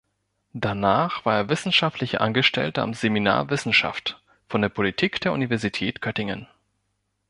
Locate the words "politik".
4.69-5.21